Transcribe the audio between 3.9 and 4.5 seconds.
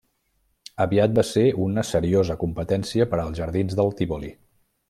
Tívoli.